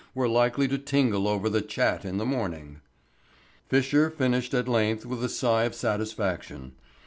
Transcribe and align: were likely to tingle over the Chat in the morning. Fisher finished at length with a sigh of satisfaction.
were 0.15 0.27
likely 0.27 0.67
to 0.67 0.79
tingle 0.79 1.27
over 1.27 1.47
the 1.47 1.61
Chat 1.61 2.03
in 2.03 2.17
the 2.17 2.25
morning. 2.25 2.81
Fisher 3.69 4.09
finished 4.09 4.51
at 4.55 4.67
length 4.67 5.05
with 5.05 5.23
a 5.23 5.29
sigh 5.29 5.61
of 5.65 5.75
satisfaction. 5.75 6.71